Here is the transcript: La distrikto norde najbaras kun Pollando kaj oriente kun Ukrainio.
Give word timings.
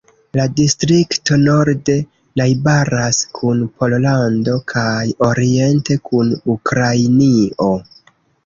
La 0.37 0.43
distrikto 0.59 1.35
norde 1.41 1.97
najbaras 2.41 3.19
kun 3.41 3.61
Pollando 3.83 4.57
kaj 4.73 5.05
oriente 5.29 5.99
kun 6.09 6.33
Ukrainio. 6.59 7.71